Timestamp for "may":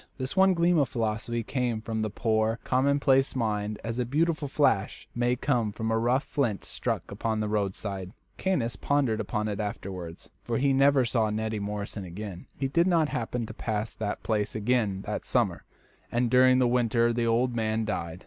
5.13-5.35